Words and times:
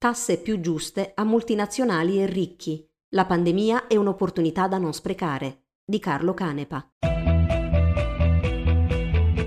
Tasse 0.00 0.38
più 0.38 0.60
giuste 0.60 1.10
a 1.12 1.24
multinazionali 1.24 2.22
e 2.22 2.26
ricchi. 2.26 2.88
La 3.16 3.24
pandemia 3.24 3.88
è 3.88 3.96
un'opportunità 3.96 4.68
da 4.68 4.78
non 4.78 4.92
sprecare. 4.92 5.64
Di 5.84 5.98
Carlo 5.98 6.34
Canepa. 6.34 6.88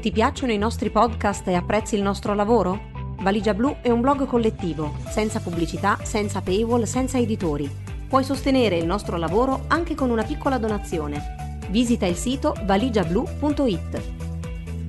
Ti 0.02 0.12
piacciono 0.12 0.52
i 0.52 0.58
nostri 0.58 0.90
podcast 0.90 1.48
e 1.48 1.54
apprezzi 1.54 1.96
il 1.96 2.02
nostro 2.02 2.34
lavoro? 2.34 2.90
Valigia 3.22 3.54
Blu 3.54 3.78
è 3.82 3.92
un 3.92 4.01
blog 4.01 4.26
collettivo, 4.26 4.94
senza 5.08 5.40
pubblicità, 5.40 6.00
senza 6.04 6.42
paywall, 6.42 6.83
senza 6.83 7.18
editori. 7.18 7.72
Puoi 8.10 8.26
sostenere 8.26 8.76
il 8.76 8.86
nostro 8.86 9.15
lavoro 9.15 9.63
anche 9.68 9.96
con 9.96 10.10
una 10.10 10.26
piccola 10.26 10.58
donazione. 10.58 11.60
Visita 11.70 12.06
il 12.06 12.18
sito 12.18 12.54
valigiablu.it. 12.65 14.02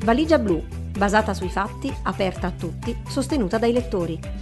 Valigia 0.04 0.40
Blu, 0.40 0.60
basata 0.90 1.32
sui 1.34 1.50
fatti, 1.50 1.94
aperta 2.02 2.48
a 2.48 2.50
tutti, 2.50 2.96
sostenuta 3.06 3.58
dai 3.58 3.72
lettori. 3.72 4.41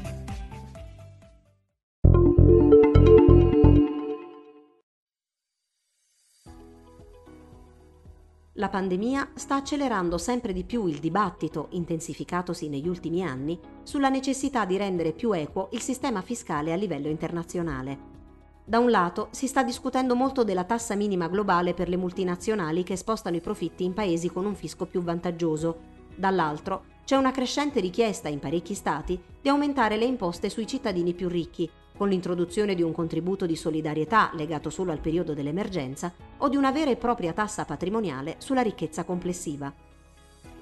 La 8.60 8.68
pandemia 8.68 9.30
sta 9.36 9.54
accelerando 9.54 10.18
sempre 10.18 10.52
di 10.52 10.64
più 10.64 10.86
il 10.86 10.98
dibattito, 10.98 11.68
intensificatosi 11.70 12.68
negli 12.68 12.88
ultimi 12.88 13.24
anni, 13.24 13.58
sulla 13.84 14.10
necessità 14.10 14.66
di 14.66 14.76
rendere 14.76 15.12
più 15.12 15.32
equo 15.32 15.70
il 15.72 15.80
sistema 15.80 16.20
fiscale 16.20 16.70
a 16.70 16.76
livello 16.76 17.08
internazionale. 17.08 17.98
Da 18.62 18.78
un 18.78 18.90
lato 18.90 19.28
si 19.30 19.46
sta 19.46 19.62
discutendo 19.62 20.14
molto 20.14 20.44
della 20.44 20.64
tassa 20.64 20.94
minima 20.94 21.26
globale 21.28 21.72
per 21.72 21.88
le 21.88 21.96
multinazionali 21.96 22.82
che 22.82 22.96
spostano 22.96 23.36
i 23.36 23.40
profitti 23.40 23.82
in 23.82 23.94
paesi 23.94 24.30
con 24.30 24.44
un 24.44 24.54
fisco 24.54 24.84
più 24.84 25.00
vantaggioso, 25.00 25.78
dall'altro 26.14 26.84
c'è 27.06 27.16
una 27.16 27.30
crescente 27.30 27.80
richiesta 27.80 28.28
in 28.28 28.40
parecchi 28.40 28.74
stati 28.74 29.18
di 29.40 29.48
aumentare 29.48 29.96
le 29.96 30.04
imposte 30.04 30.50
sui 30.50 30.66
cittadini 30.66 31.14
più 31.14 31.28
ricchi, 31.28 31.68
con 32.00 32.08
l'introduzione 32.08 32.74
di 32.74 32.80
un 32.80 32.92
contributo 32.92 33.44
di 33.44 33.54
solidarietà 33.54 34.30
legato 34.32 34.70
solo 34.70 34.90
al 34.90 35.00
periodo 35.00 35.34
dell'emergenza 35.34 36.10
o 36.38 36.48
di 36.48 36.56
una 36.56 36.72
vera 36.72 36.90
e 36.90 36.96
propria 36.96 37.34
tassa 37.34 37.66
patrimoniale 37.66 38.36
sulla 38.38 38.62
ricchezza 38.62 39.04
complessiva. 39.04 39.70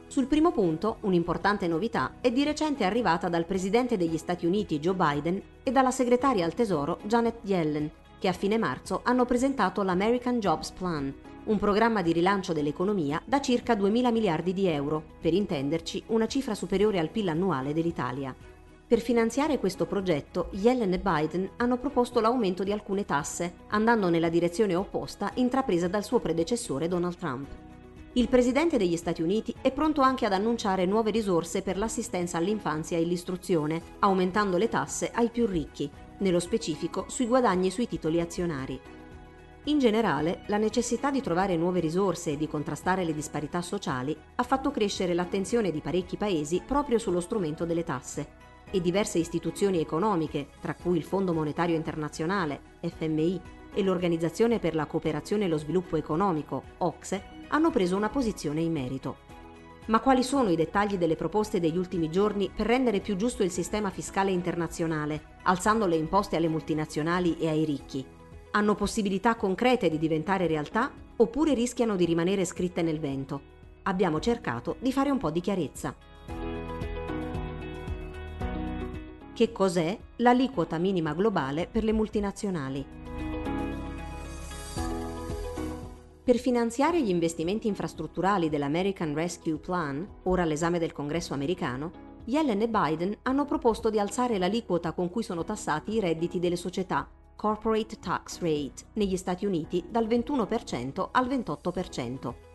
Sul 0.09 0.27
primo 0.27 0.51
punto, 0.51 0.97
un'importante 1.03 1.69
novità 1.69 2.15
è 2.21 2.33
di 2.33 2.43
recente 2.43 2.83
arrivata 2.83 3.29
dal 3.29 3.45
presidente 3.45 3.97
degli 3.97 4.17
Stati 4.17 4.47
Uniti 4.47 4.81
Joe 4.81 4.95
Biden 4.95 5.41
e 5.63 5.71
dalla 5.71 5.93
segretaria 5.93 6.45
al 6.45 6.55
Tesoro 6.55 6.99
Janet 7.05 7.37
Yellen, 7.43 7.89
che 8.19 8.27
a 8.27 8.33
fine 8.33 8.59
marzo 8.59 9.03
hanno 9.05 9.25
presentato 9.25 9.85
l'American 9.85 10.41
Jobs 10.41 10.73
Plan, 10.73 11.15
un 11.45 11.59
programma 11.61 12.03
di 12.03 12.11
rilancio 12.11 12.53
dell'economia 12.53 13.23
da 13.25 13.41
circa 13.41 13.77
2 13.77 13.91
mila 13.91 14.11
miliardi 14.11 14.53
di 14.53 14.67
euro, 14.67 15.01
per 15.21 15.35
intenderci 15.35 16.03
una 16.09 16.27
cifra 16.27 16.57
superiore 16.57 16.99
al 16.99 17.11
PIL 17.11 17.29
annuale 17.29 17.73
dell'Italia. 17.73 18.35
Per 18.89 19.01
finanziare 19.01 19.59
questo 19.59 19.85
progetto, 19.85 20.49
Yellen 20.53 20.95
e 20.95 20.99
Biden 20.99 21.51
hanno 21.57 21.77
proposto 21.77 22.21
l'aumento 22.21 22.65
di 22.65 22.73
alcune 22.73 23.05
tasse, 23.05 23.57
andando 23.69 24.09
nella 24.09 24.31
direzione 24.31 24.75
opposta 24.75 25.31
intrapresa 25.35 25.89
dal 25.89 26.03
suo 26.03 26.21
predecessore 26.21 26.89
Donald 26.89 27.19
Trump. 27.19 27.47
Il 28.15 28.31
presidente 28.31 28.79
degli 28.79 28.97
Stati 28.97 29.21
Uniti 29.21 29.55
è 29.61 29.73
pronto 29.73 30.01
anche 30.01 30.25
ad 30.25 30.33
annunciare 30.33 30.87
nuove 30.87 31.11
risorse 31.11 31.61
per 31.61 31.77
l'assistenza 31.77 32.39
all'infanzia 32.39 32.97
e 32.97 33.03
l'istruzione, 33.03 33.83
aumentando 33.99 34.57
le 34.57 34.71
tasse 34.71 35.11
ai 35.13 35.29
più 35.29 35.45
ricchi, 35.45 35.91
nello 36.21 36.41
specifico 36.41 37.05
sui 37.09 37.27
guadagni 37.27 37.71
sui 37.71 37.87
titoli 37.87 38.23
azionari. 38.23 38.81
In 39.65 39.79
generale, 39.79 40.45
la 40.47 40.57
necessità 40.57 41.11
di 41.11 41.21
trovare 41.21 41.59
nuove 41.59 41.81
risorse 41.81 42.31
e 42.31 42.37
di 42.39 42.49
contrastare 42.49 43.05
le 43.05 43.13
disparità 43.13 43.61
sociali 43.61 44.17
ha 44.37 44.43
fatto 44.43 44.71
crescere 44.71 45.13
l'attenzione 45.13 45.71
di 45.71 45.83
parecchi 45.83 46.17
paesi 46.17 46.63
proprio 46.67 46.97
sullo 46.97 47.21
strumento 47.21 47.67
delle 47.67 47.85
tasse 47.85 48.48
e 48.71 48.81
diverse 48.81 49.19
istituzioni 49.19 49.81
economiche, 49.81 50.49
tra 50.61 50.75
cui 50.75 50.97
il 50.97 51.05
Fondo 51.05 51.33
Monetario 51.33 51.77
Internazionale, 51.77 52.61
FMI, 52.81 53.41
e 53.75 53.83
l'Organizzazione 53.83 54.59
per 54.59 54.75
la 54.75 54.87
Cooperazione 54.87 55.45
e 55.45 55.49
lo 55.49 55.59
Sviluppo 55.59 55.97
Economico, 55.97 56.63
OCSE, 56.79 57.23
hanno 57.49 57.71
preso 57.71 57.97
una 57.97 58.09
posizione 58.09 58.61
in 58.61 58.73
merito. 58.73 59.27
Ma 59.87 60.01
quali 60.01 60.23
sono 60.23 60.51
i 60.51 60.57
dettagli 60.57 60.97
delle 60.97 61.17
proposte 61.17 61.61
degli 61.61 61.77
ultimi 61.77 62.11
giorni 62.11 62.51
per 62.55 62.67
rendere 62.67 63.01
più 63.01 63.17
giusto 63.17 63.43
il 63.43 63.51
sistema 63.51 63.89
fiscale 63.89 64.31
internazionale, 64.31 65.37
alzando 65.45 65.87
le 65.87 65.97
imposte 65.97 66.37
alle 66.37 66.49
multinazionali 66.49 67.39
e 67.39 67.49
ai 67.49 67.65
ricchi? 67.65 68.05
Hanno 68.51 68.75
possibilità 68.75 69.35
concrete 69.37 69.89
di 69.89 69.99
diventare 69.99 70.47
realtà 70.47 70.91
oppure 71.17 71.55
rischiano 71.55 71.97
di 71.97 72.05
rimanere 72.05 72.45
scritte 72.45 72.83
nel 72.83 73.01
vento? 73.01 73.57
Abbiamo 73.85 74.21
cercato 74.21 74.77
di 74.79 74.93
fare 74.93 75.11
un 75.11 75.19
po' 75.19 75.31
di 75.31 75.41
chiarezza. 75.41 75.95
Che 79.39 79.53
cos'è 79.53 79.97
l'aliquota 80.17 80.79
minima 80.79 81.15
globale 81.15 81.69
per 81.71 81.85
le 81.85 81.93
multinazionali. 81.93 82.85
Per 86.25 86.37
finanziare 86.39 87.01
gli 87.01 87.09
investimenti 87.09 87.69
infrastrutturali 87.69 88.49
dell'American 88.49 89.15
Rescue 89.15 89.59
Plan, 89.59 90.05
ora 90.25 90.43
all'esame 90.43 90.81
del 90.81 90.91
Congresso 90.91 91.35
americano, 91.35 91.93
Yellen 92.25 92.63
e 92.63 92.69
Biden 92.69 93.17
hanno 93.23 93.45
proposto 93.45 93.91
di 93.91 94.01
alzare 94.01 94.39
l'aliquota 94.39 94.91
con 94.91 95.09
cui 95.09 95.23
sono 95.23 95.45
tassati 95.45 95.93
i 95.93 96.01
redditi 96.01 96.41
delle 96.41 96.57
società, 96.57 97.09
corporate 97.37 98.01
tax 98.01 98.41
rate, 98.41 98.87
negli 98.95 99.17
Stati 99.17 99.47
Uniti 99.47 99.85
dal 99.89 100.09
21% 100.09 101.11
al 101.13 101.29
28%. 101.29 102.48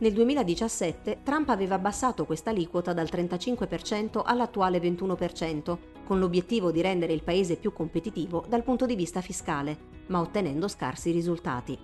Nel 0.00 0.14
2017 0.14 1.18
Trump 1.22 1.50
aveva 1.50 1.74
abbassato 1.74 2.24
questa 2.24 2.48
aliquota 2.48 2.94
dal 2.94 3.08
35% 3.10 4.22
all'attuale 4.24 4.80
21%, 4.80 5.76
con 6.06 6.18
l'obiettivo 6.18 6.70
di 6.70 6.80
rendere 6.80 7.12
il 7.12 7.22
paese 7.22 7.56
più 7.56 7.74
competitivo 7.74 8.42
dal 8.48 8.62
punto 8.62 8.86
di 8.86 8.96
vista 8.96 9.20
fiscale, 9.20 9.76
ma 10.06 10.20
ottenendo 10.20 10.68
scarsi 10.68 11.10
risultati. 11.10 11.78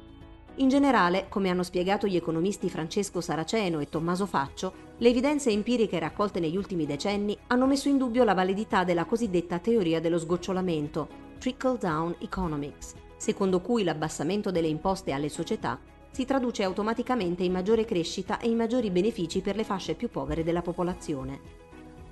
In 0.55 0.69
generale, 0.71 1.27
come 1.29 1.51
hanno 1.51 1.63
spiegato 1.63 2.07
gli 2.07 2.17
economisti 2.17 2.71
Francesco 2.71 3.21
Saraceno 3.21 3.81
e 3.81 3.91
Tommaso 3.91 4.25
Faccio, 4.25 4.73
le 4.97 5.11
evidenze 5.11 5.51
empiriche 5.51 5.99
raccolte 5.99 6.41
negli 6.41 6.57
ultimi 6.57 6.87
decenni 6.87 7.37
hanno 7.49 7.67
messo 7.67 7.91
in 7.91 7.99
dubbio 7.99 8.25
la 8.25 8.33
validità 8.33 8.83
della 8.83 9.05
cosiddetta 9.05 9.59
teoria 9.59 10.01
dello 10.01 10.19
sgocciolamento, 10.19 11.07
trickle 11.39 11.77
down 11.77 12.17
economics, 12.21 12.95
secondo 13.19 13.61
cui 13.61 13.85
l'abbassamento 13.85 14.51
delle 14.51 14.69
imposte 14.69 15.13
alle 15.13 15.29
società 15.29 15.79
si 16.17 16.25
traduce 16.25 16.63
automaticamente 16.63 17.43
in 17.45 17.53
maggiore 17.53 17.85
crescita 17.85 18.39
e 18.39 18.49
in 18.49 18.57
maggiori 18.57 18.91
benefici 18.91 19.43
per 19.43 19.55
le 19.55 19.65
fasce 19.65 19.93
più 19.93 20.09
povere 20.09 20.43
della 20.43 20.63
popolazione. 20.63 21.41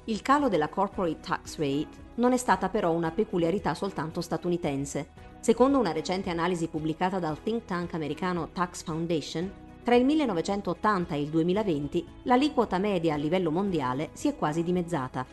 Il 0.04 0.20
calo 0.20 0.50
della 0.50 0.68
corporate 0.68 1.20
tax 1.20 1.56
rate 1.56 1.88
non 2.16 2.34
è 2.34 2.36
stata 2.36 2.68
però 2.68 2.90
una 2.90 3.12
peculiarità 3.12 3.72
soltanto 3.72 4.20
statunitense. 4.20 5.08
Secondo 5.40 5.78
una 5.78 5.92
recente 5.92 6.28
analisi 6.28 6.68
pubblicata 6.68 7.18
dal 7.18 7.42
think 7.42 7.64
tank 7.64 7.94
americano 7.94 8.50
Tax 8.52 8.82
Foundation, 8.82 9.50
tra 9.82 9.94
il 9.94 10.04
1980 10.04 11.14
e 11.14 11.22
il 11.22 11.30
2020 11.30 12.06
l'aliquota 12.24 12.76
media 12.76 13.14
a 13.14 13.16
livello 13.16 13.50
mondiale 13.50 14.10
si 14.12 14.28
è 14.28 14.36
quasi 14.36 14.62
dimezzata. 14.62 15.24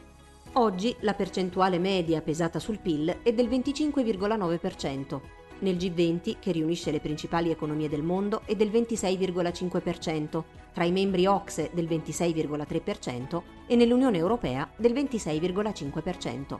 Oggi 0.54 0.96
la 1.02 1.14
percentuale 1.14 1.78
media 1.78 2.22
pesata 2.22 2.58
sul 2.58 2.80
PIL 2.80 3.18
è 3.22 3.34
del 3.34 3.50
25,9%, 3.50 5.41
nel 5.62 5.78
G20, 5.78 6.36
che 6.40 6.52
riunisce 6.52 6.92
le 6.92 7.00
principali 7.00 7.50
economie 7.50 7.90
del 7.90 8.04
mondo, 8.04 8.42
è 8.46 8.56
del 8.56 8.70
26,5%, 8.70 10.44
tra 10.74 10.84
i 10.84 10.92
membri 10.92 11.26
OXE 11.26 11.72
del 11.74 11.86
26,3% 11.86 13.42
e 13.68 13.76
nell'Unione 13.76 14.18
Europea 14.18 14.70
del 14.76 14.94
26,5%. 14.94 16.60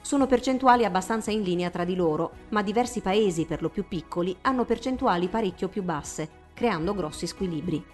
Sono 0.00 0.26
percentuali 0.26 0.84
abbastanza 0.84 1.30
in 1.30 1.42
linea 1.42 1.68
tra 1.70 1.84
di 1.84 1.96
loro, 1.96 2.30
ma 2.50 2.62
diversi 2.62 3.00
paesi, 3.00 3.44
per 3.44 3.60
lo 3.60 3.68
più 3.68 3.86
piccoli, 3.88 4.36
hanno 4.42 4.64
percentuali 4.64 5.28
parecchio 5.28 5.68
più 5.68 5.82
basse, 5.82 6.28
creando 6.54 6.94
grossi 6.94 7.26
squilibri. 7.26 7.84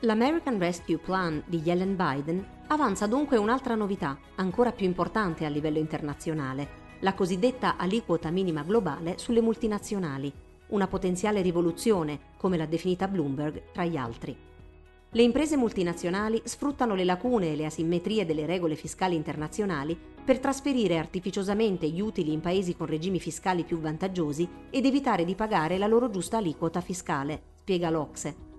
L'American 0.00 0.58
Rescue 0.58 0.98
Plan 0.98 1.40
di 1.46 1.60
Yellen 1.60 1.94
Biden 1.94 2.44
avanza 2.66 3.06
dunque 3.06 3.36
un'altra 3.36 3.76
novità, 3.76 4.18
ancora 4.34 4.72
più 4.72 4.86
importante 4.86 5.44
a 5.44 5.48
livello 5.48 5.78
internazionale, 5.78 6.81
la 7.02 7.14
cosiddetta 7.14 7.76
aliquota 7.76 8.30
minima 8.30 8.62
globale 8.62 9.18
sulle 9.18 9.40
multinazionali, 9.40 10.32
una 10.68 10.86
potenziale 10.86 11.42
rivoluzione, 11.42 12.18
come 12.36 12.56
l'ha 12.56 12.66
definita 12.66 13.08
Bloomberg, 13.08 13.72
tra 13.72 13.84
gli 13.84 13.96
altri. 13.96 14.36
Le 15.10 15.22
imprese 15.22 15.56
multinazionali 15.56 16.40
sfruttano 16.44 16.94
le 16.94 17.04
lacune 17.04 17.52
e 17.52 17.56
le 17.56 17.66
asimmetrie 17.66 18.24
delle 18.24 18.46
regole 18.46 18.76
fiscali 18.76 19.16
internazionali 19.16 19.98
per 20.24 20.38
trasferire 20.38 20.96
artificiosamente 20.96 21.88
gli 21.88 22.00
utili 22.00 22.32
in 22.32 22.40
paesi 22.40 22.76
con 22.76 22.86
regimi 22.86 23.18
fiscali 23.18 23.64
più 23.64 23.78
vantaggiosi 23.78 24.48
ed 24.70 24.86
evitare 24.86 25.24
di 25.24 25.34
pagare 25.34 25.78
la 25.78 25.88
loro 25.88 26.08
giusta 26.08 26.38
aliquota 26.38 26.80
fiscale, 26.80 27.42
spiega 27.56 27.90
l'Ocse, 27.90 28.51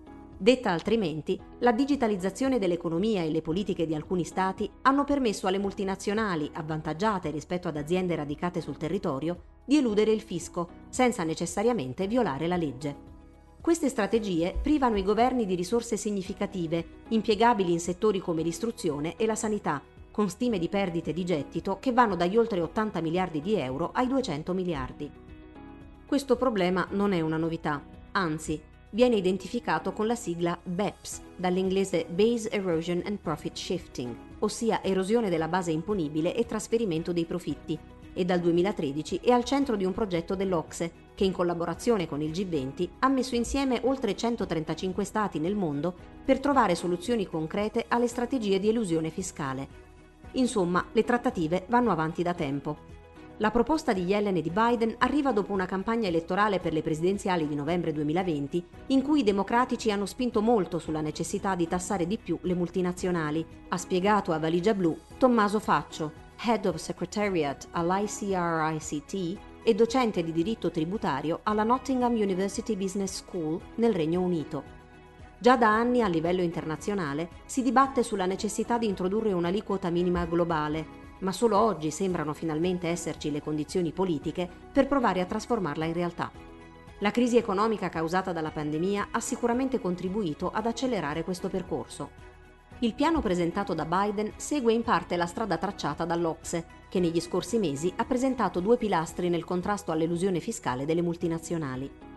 Detta 0.44 0.72
altrimenti, 0.72 1.40
la 1.60 1.72
digitalizzazione 1.72 2.60
dell'economia 2.60 3.24
e 3.24 3.32
le 3.32 3.42
politiche 3.42 3.86
di 3.86 3.96
alcuni 3.96 4.26
stati 4.26 4.70
hanno 4.82 5.06
permesso 5.06 5.48
alle 5.48 5.58
multinazionali, 5.58 6.52
avvantaggiate 6.52 7.32
rispetto 7.32 7.70
ad 7.70 7.78
aziende 7.78 8.14
radicate 8.14 8.60
sul 8.60 8.76
territorio, 8.76 9.42
di 9.64 9.78
eludere 9.78 10.12
il 10.12 10.20
fisco, 10.20 10.68
senza 10.90 11.24
necessariamente 11.24 12.08
violare 12.08 12.48
la 12.48 12.58
legge. 12.58 12.94
Queste 13.62 13.88
strategie 13.88 14.54
privano 14.62 14.98
i 14.98 15.04
governi 15.04 15.46
di 15.46 15.56
risorse 15.56 15.96
significative, 15.96 17.04
impiegabili 17.08 17.72
in 17.72 17.80
settori 17.80 18.20
come 18.20 18.42
l'istruzione 18.42 19.16
e 19.16 19.26
la 19.26 19.36
sanità, 19.36 19.82
con 20.12 20.30
stime 20.30 20.60
di 20.60 20.68
perdite 20.68 21.14
di 21.14 21.24
gettito 21.24 21.78
che 21.80 21.94
vanno 21.94 22.18
dagli 22.18 22.36
oltre 22.36 22.60
80 22.60 23.00
miliardi 23.00 23.40
di 23.40 23.56
euro 23.56 23.92
ai 23.94 24.08
200 24.08 24.52
miliardi. 24.52 25.10
Questo 26.06 26.36
problema 26.36 26.86
non 26.90 27.14
è 27.14 27.22
una 27.22 27.38
novità, 27.38 27.82
anzi, 28.12 28.62
viene 28.94 29.16
identificato 29.16 29.92
con 29.92 30.08
la 30.08 30.16
sigla 30.16 30.58
BEPS, 30.64 31.22
dall'inglese 31.36 32.06
Base 32.10 32.50
Erosion 32.50 33.02
and 33.06 33.18
Profit 33.18 33.56
Shifting, 33.56 34.16
ossia 34.40 34.84
erosione 34.84 35.30
della 35.30 35.48
base 35.48 35.72
imponibile 35.72 36.36
e 36.36 36.46
trasferimento 36.46 37.12
dei 37.12 37.26
profitti, 37.26 37.78
e 38.14 38.24
dal 38.26 38.40
2013 38.40 39.22
è 39.24 39.32
al 39.32 39.44
centro 39.44 39.76
di 39.76 39.86
un 39.86 39.94
progetto 39.94 40.36
dell'Ocse 40.36 40.92
che 41.16 41.24
in 41.24 41.32
collaborazione 41.32 42.08
con 42.08 42.22
il 42.22 42.30
G20 42.30 42.90
ha 43.00 43.08
messo 43.08 43.34
insieme 43.34 43.82
oltre 43.84 44.16
135 44.16 45.04
Stati 45.04 45.40
nel 45.40 45.56
mondo 45.56 45.94
per 46.24 46.40
trovare 46.40 46.76
soluzioni 46.76 47.26
concrete 47.26 47.86
alle 47.88 48.08
strategie 48.08 48.60
di 48.60 48.70
elusione 48.70 49.10
fiscale. 49.10 49.82
Insomma, 50.34 50.86
le 50.92 51.04
trattative 51.04 51.66
vanno 51.68 51.92
avanti 51.92 52.22
da 52.22 52.36
tempo. 52.36 52.93
La 53.44 53.52
proposta 53.52 53.92
di 53.92 54.06
Yellen 54.06 54.38
e 54.38 54.42
di 54.42 54.52
Biden 54.52 54.96
arriva 55.00 55.34
dopo 55.34 55.52
una 55.52 55.66
campagna 55.66 56.08
elettorale 56.08 56.62
per 56.62 56.72
le 56.72 56.82
presidenziali 56.82 57.46
di 57.46 57.56
novembre 57.56 57.92
2020 57.92 58.66
in 58.88 59.02
cui 59.02 59.20
i 59.20 59.24
democratici 59.24 59.92
hanno 59.92 60.06
spinto 60.06 60.42
molto 60.42 60.80
sulla 60.80 61.02
necessità 61.02 61.54
di 61.54 61.68
tassare 61.68 62.08
di 62.08 62.18
più 62.18 62.40
le 62.44 62.54
multinazionali, 62.54 63.46
ha 63.68 63.76
spiegato 63.76 64.32
a 64.32 64.40
Valigia 64.40 64.74
Blu 64.74 64.98
Tommaso 65.18 65.60
Faccio, 65.60 66.14
Head 66.42 66.68
of 66.68 66.76
Secretariat 66.78 67.68
all'ICRICT 67.72 69.38
e 69.62 69.76
docente 69.76 70.24
di 70.24 70.32
diritto 70.32 70.72
tributario 70.72 71.42
alla 71.44 71.64
Nottingham 71.64 72.14
University 72.14 72.78
Business 72.78 73.16
School 73.16 73.60
nel 73.76 73.94
Regno 73.94 74.22
Unito. 74.22 74.64
Già 75.38 75.58
da 75.58 75.68
anni 75.68 76.02
a 76.02 76.08
livello 76.08 76.42
internazionale 76.42 77.28
si 77.44 77.62
dibatte 77.62 78.04
sulla 78.04 78.26
necessità 78.26 78.78
di 78.78 78.88
introdurre 78.88 79.34
un'aliquota 79.34 79.90
minima 79.90 80.24
globale, 80.24 81.03
ma 81.24 81.32
solo 81.32 81.58
oggi 81.58 81.92
sembrano 81.92 82.34
finalmente 82.34 82.88
esserci 82.88 83.32
le 83.32 83.42
condizioni 83.42 83.92
politiche 83.92 84.48
per 84.72 84.88
provare 84.88 85.20
a 85.20 85.26
trasformarla 85.26 85.86
in 85.86 85.94
realtà. 85.94 86.32
La 87.00 87.12
crisi 87.12 87.38
economica 87.38 87.90
causata 87.90 88.32
dalla 88.32 88.52
pandemia 88.52 89.10
ha 89.12 89.20
sicuramente 89.20 89.80
contribuito 89.80 90.52
ad 90.52 90.68
accelerare 90.68 91.24
questo 91.24 91.50
percorso. 91.50 92.32
Il 92.80 92.94
piano 92.94 93.22
presentato 93.22 93.74
da 93.74 93.86
Biden 93.86 94.34
segue 94.36 94.74
in 94.74 94.84
parte 94.84 95.16
la 95.16 95.26
strada 95.26 95.58
tracciata 95.58 96.06
dall'Ocse, 96.06 96.82
che 96.90 97.00
negli 97.00 97.20
scorsi 97.20 97.58
mesi 97.58 97.92
ha 97.96 98.06
presentato 98.06 98.60
due 98.60 98.78
pilastri 98.78 99.30
nel 99.30 99.46
contrasto 99.46 99.92
all'elusione 99.92 100.40
fiscale 100.40 100.86
delle 100.86 101.02
multinazionali. 101.02 102.13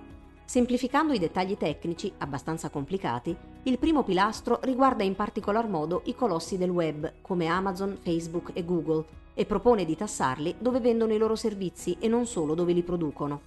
Semplificando 0.46 1.12
i 1.12 1.18
dettagli 1.18 1.56
tecnici, 1.56 2.12
abbastanza 2.18 2.70
complicati, 2.70 3.36
il 3.64 3.78
primo 3.80 4.04
pilastro 4.04 4.60
riguarda 4.62 5.02
in 5.02 5.16
particolar 5.16 5.68
modo 5.68 6.02
i 6.04 6.14
colossi 6.14 6.56
del 6.56 6.70
web, 6.70 7.14
come 7.20 7.46
Amazon, 7.46 7.98
Facebook 8.00 8.52
e 8.52 8.64
Google, 8.64 9.04
e 9.34 9.44
propone 9.44 9.84
di 9.84 9.96
tassarli 9.96 10.54
dove 10.60 10.78
vendono 10.78 11.12
i 11.12 11.18
loro 11.18 11.34
servizi 11.34 11.96
e 11.98 12.06
non 12.06 12.26
solo 12.26 12.54
dove 12.54 12.72
li 12.72 12.84
producono. 12.84 13.40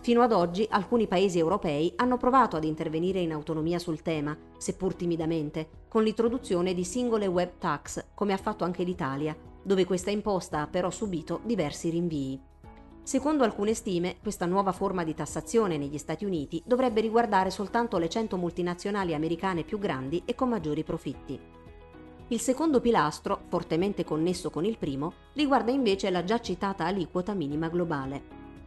Fino 0.00 0.22
ad 0.22 0.30
oggi 0.30 0.64
alcuni 0.70 1.08
paesi 1.08 1.40
europei 1.40 1.92
hanno 1.96 2.16
provato 2.16 2.56
ad 2.56 2.62
intervenire 2.62 3.18
in 3.18 3.32
autonomia 3.32 3.80
sul 3.80 4.02
tema, 4.02 4.34
seppur 4.56 4.94
timidamente, 4.94 5.68
con 5.88 6.04
l'introduzione 6.04 6.74
di 6.74 6.84
singole 6.84 7.26
web 7.26 7.58
tax, 7.58 8.04
come 8.14 8.32
ha 8.32 8.38
fatto 8.38 8.62
anche 8.62 8.84
l'Italia, 8.84 9.36
dove 9.64 9.84
questa 9.84 10.12
imposta 10.12 10.60
ha 10.60 10.66
però 10.68 10.90
subito 10.90 11.40
diversi 11.42 11.90
rinvii. 11.90 12.45
Secondo 13.06 13.44
alcune 13.44 13.72
stime, 13.72 14.16
questa 14.20 14.46
nuova 14.46 14.72
forma 14.72 15.04
di 15.04 15.14
tassazione 15.14 15.78
negli 15.78 15.96
Stati 15.96 16.24
Uniti 16.24 16.60
dovrebbe 16.66 17.00
riguardare 17.00 17.52
soltanto 17.52 17.98
le 17.98 18.08
100 18.08 18.36
multinazionali 18.36 19.14
americane 19.14 19.62
più 19.62 19.78
grandi 19.78 20.22
e 20.24 20.34
con 20.34 20.48
maggiori 20.48 20.82
profitti. 20.82 21.38
Il 22.26 22.40
secondo 22.40 22.80
pilastro, 22.80 23.42
fortemente 23.46 24.02
connesso 24.02 24.50
con 24.50 24.64
il 24.64 24.76
primo, 24.76 25.12
riguarda 25.34 25.70
invece 25.70 26.10
la 26.10 26.24
già 26.24 26.40
citata 26.40 26.84
aliquota 26.84 27.32
minima 27.32 27.68
globale. 27.68 28.22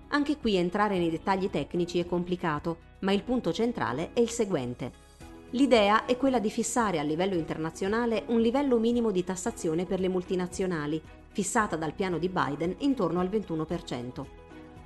Anche 0.07 0.37
qui 0.37 0.55
entrare 0.55 0.97
nei 0.97 1.09
dettagli 1.09 1.49
tecnici 1.49 1.99
è 1.99 2.05
complicato, 2.05 2.77
ma 2.99 3.11
il 3.11 3.23
punto 3.23 3.51
centrale 3.51 4.13
è 4.13 4.21
il 4.21 4.29
seguente. 4.29 5.07
L'idea 5.49 6.05
è 6.05 6.15
quella 6.15 6.39
di 6.39 6.49
fissare 6.49 6.97
a 6.97 7.03
livello 7.03 7.35
internazionale 7.35 8.23
un 8.27 8.39
livello 8.39 8.77
minimo 8.77 9.11
di 9.11 9.25
tassazione 9.25 9.83
per 9.83 9.99
le 9.99 10.07
multinazionali, 10.07 11.01
fissata 11.31 11.75
dal 11.75 11.93
piano 11.93 12.17
di 12.17 12.29
Biden 12.29 12.75
intorno 12.79 13.19
al 13.19 13.29
21%. 13.29 14.25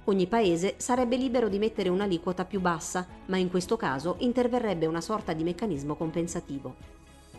Ogni 0.05 0.27
paese 0.27 0.75
sarebbe 0.77 1.15
libero 1.15 1.47
di 1.47 1.57
mettere 1.57 1.89
un'aliquota 1.89 2.43
più 2.43 2.59
bassa, 2.59 3.07
ma 3.27 3.37
in 3.37 3.49
questo 3.49 3.77
caso 3.77 4.15
interverrebbe 4.19 4.85
una 4.85 5.01
sorta 5.01 5.31
di 5.31 5.43
meccanismo 5.43 5.95
compensativo. 5.95 6.75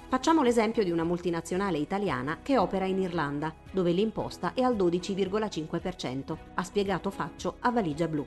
Facciamo 0.08 0.42
l'esempio 0.42 0.84
di 0.84 0.90
una 0.90 1.04
multinazionale 1.04 1.78
italiana 1.78 2.38
che 2.42 2.56
opera 2.56 2.86
in 2.86 3.00
Irlanda, 3.00 3.52
dove 3.70 3.90
l'imposta 3.90 4.52
è 4.54 4.62
al 4.62 4.76
12,5%, 4.76 6.36
ha 6.54 6.62
spiegato 6.62 7.10
Faccio 7.10 7.56
a 7.60 7.70
Valigia 7.70 8.06
Blu. 8.06 8.24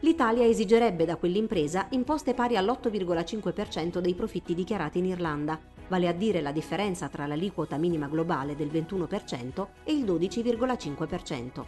L'Italia 0.00 0.46
esigerebbe 0.46 1.04
da 1.04 1.16
quell'impresa 1.16 1.88
imposte 1.90 2.32
pari 2.32 2.56
all'8,5% 2.56 3.98
dei 3.98 4.14
profitti 4.14 4.54
dichiarati 4.54 4.98
in 4.98 5.06
Irlanda, 5.06 5.60
vale 5.90 6.06
a 6.06 6.12
dire 6.12 6.40
la 6.40 6.52
differenza 6.52 7.08
tra 7.08 7.26
l'aliquota 7.26 7.76
minima 7.76 8.06
globale 8.06 8.54
del 8.54 8.68
21% 8.68 9.66
e 9.84 9.92
il 9.92 10.04
12,5%. 10.04 11.64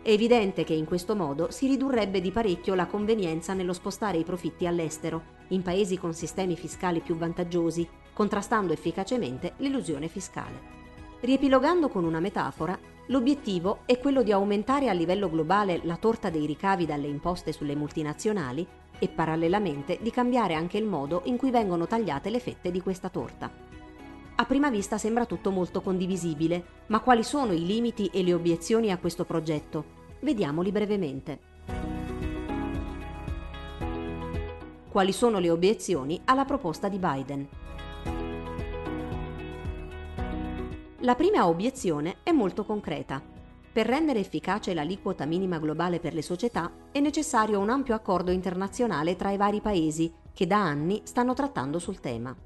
È 0.00 0.10
evidente 0.10 0.62
che 0.62 0.74
in 0.74 0.84
questo 0.84 1.16
modo 1.16 1.50
si 1.50 1.66
ridurrebbe 1.66 2.20
di 2.20 2.30
parecchio 2.30 2.74
la 2.74 2.86
convenienza 2.86 3.52
nello 3.52 3.72
spostare 3.72 4.16
i 4.16 4.24
profitti 4.24 4.66
all'estero, 4.66 5.36
in 5.48 5.62
paesi 5.62 5.98
con 5.98 6.14
sistemi 6.14 6.56
fiscali 6.56 7.00
più 7.00 7.16
vantaggiosi, 7.16 7.86
contrastando 8.14 8.72
efficacemente 8.72 9.54
l'illusione 9.56 10.06
fiscale. 10.06 10.76
Riepilogando 11.20 11.88
con 11.88 12.04
una 12.04 12.20
metafora, 12.20 12.78
l'obiettivo 13.08 13.80
è 13.84 13.98
quello 13.98 14.22
di 14.22 14.32
aumentare 14.32 14.88
a 14.88 14.92
livello 14.92 15.28
globale 15.28 15.80
la 15.84 15.96
torta 15.96 16.30
dei 16.30 16.46
ricavi 16.46 16.86
dalle 16.86 17.06
imposte 17.06 17.52
sulle 17.52 17.74
multinazionali 17.74 18.66
e 18.98 19.08
parallelamente 19.08 19.98
di 20.00 20.10
cambiare 20.10 20.54
anche 20.54 20.78
il 20.78 20.84
modo 20.84 21.22
in 21.24 21.36
cui 21.36 21.50
vengono 21.50 21.86
tagliate 21.86 22.30
le 22.30 22.40
fette 22.40 22.70
di 22.70 22.80
questa 22.80 23.08
torta. 23.08 23.50
A 24.40 24.44
prima 24.44 24.70
vista 24.70 24.98
sembra 24.98 25.26
tutto 25.26 25.50
molto 25.50 25.80
condivisibile, 25.80 26.64
ma 26.86 27.00
quali 27.00 27.24
sono 27.24 27.52
i 27.52 27.64
limiti 27.64 28.08
e 28.12 28.22
le 28.22 28.34
obiezioni 28.34 28.92
a 28.92 28.98
questo 28.98 29.24
progetto? 29.24 29.96
Vediamoli 30.20 30.70
brevemente. 30.70 31.38
Quali 34.88 35.12
sono 35.12 35.38
le 35.38 35.50
obiezioni 35.50 36.20
alla 36.24 36.44
proposta 36.44 36.88
di 36.88 36.98
Biden? 36.98 37.48
La 41.02 41.14
prima 41.14 41.46
obiezione 41.46 42.16
è 42.24 42.32
molto 42.32 42.64
concreta. 42.64 43.22
Per 43.72 43.86
rendere 43.86 44.18
efficace 44.18 44.74
l'aliquota 44.74 45.26
minima 45.26 45.60
globale 45.60 46.00
per 46.00 46.12
le 46.12 46.22
società 46.22 46.72
è 46.90 46.98
necessario 46.98 47.60
un 47.60 47.70
ampio 47.70 47.94
accordo 47.94 48.32
internazionale 48.32 49.14
tra 49.14 49.30
i 49.30 49.36
vari 49.36 49.60
paesi 49.60 50.12
che 50.32 50.48
da 50.48 50.56
anni 50.56 51.02
stanno 51.04 51.34
trattando 51.34 51.78
sul 51.78 52.00
tema. 52.00 52.36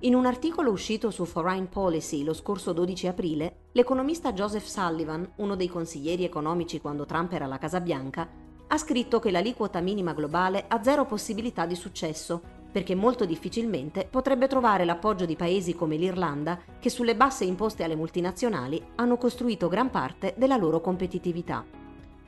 In 0.00 0.14
un 0.14 0.24
articolo 0.24 0.70
uscito 0.70 1.10
su 1.10 1.26
Foreign 1.26 1.66
Policy 1.66 2.24
lo 2.24 2.32
scorso 2.32 2.72
12 2.72 3.08
aprile, 3.08 3.56
l'economista 3.72 4.32
Joseph 4.32 4.64
Sullivan, 4.64 5.32
uno 5.36 5.54
dei 5.54 5.68
consiglieri 5.68 6.24
economici 6.24 6.80
quando 6.80 7.04
Trump 7.04 7.32
era 7.32 7.44
alla 7.44 7.58
Casa 7.58 7.82
Bianca, 7.82 8.26
ha 8.68 8.78
scritto 8.78 9.18
che 9.18 9.30
l'aliquota 9.30 9.80
minima 9.80 10.14
globale 10.14 10.64
ha 10.66 10.82
zero 10.82 11.04
possibilità 11.04 11.66
di 11.66 11.74
successo 11.74 12.40
perché 12.70 12.94
molto 12.94 13.24
difficilmente 13.24 14.06
potrebbe 14.10 14.46
trovare 14.46 14.84
l'appoggio 14.84 15.24
di 15.24 15.36
paesi 15.36 15.74
come 15.74 15.96
l'Irlanda, 15.96 16.58
che 16.78 16.90
sulle 16.90 17.16
basse 17.16 17.44
imposte 17.44 17.84
alle 17.84 17.96
multinazionali 17.96 18.82
hanno 18.96 19.16
costruito 19.16 19.68
gran 19.68 19.90
parte 19.90 20.34
della 20.36 20.56
loro 20.56 20.80
competitività. 20.80 21.64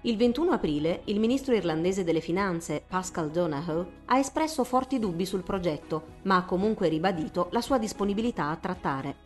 Il 0.02 0.16
21 0.16 0.52
aprile 0.52 1.02
il 1.07 1.18
ministro 1.18 1.54
irlandese 1.54 2.04
delle 2.04 2.21
finanze, 2.21 2.85
Pascal 2.87 3.30
Donahoe, 3.30 3.87
ha 4.07 4.18
espresso 4.18 4.62
forti 4.62 5.00
dubbi 5.00 5.26
sul 5.26 5.42
progetto, 5.42 6.04
ma 6.23 6.37
ha 6.37 6.45
comunque 6.45 6.88
ribadito 6.88 7.49
la 7.50 7.61
sua 7.61 7.78
disponibilità 7.78 8.49
a 8.49 8.57
trattare. 8.57 9.16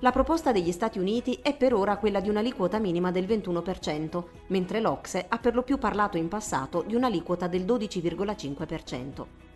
La 0.00 0.12
proposta 0.12 0.52
degli 0.52 0.70
Stati 0.70 0.98
Uniti 0.98 1.40
è 1.42 1.56
per 1.56 1.74
ora 1.74 1.96
quella 1.96 2.20
di 2.20 2.28
un'aliquota 2.28 2.78
minima 2.78 3.10
del 3.10 3.24
21%, 3.24 4.22
mentre 4.48 4.80
l'Ocse 4.80 5.24
ha 5.28 5.38
per 5.38 5.54
lo 5.56 5.62
più 5.62 5.78
parlato 5.78 6.18
in 6.18 6.28
passato 6.28 6.84
di 6.86 6.94
un'aliquota 6.94 7.48
del 7.48 7.64
12,5%. 7.64 9.47